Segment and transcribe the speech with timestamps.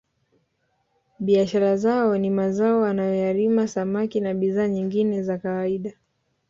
[1.19, 5.93] Biashara zao ni mazao wanayoyalima samaki na bidhaa nyingine za kawaida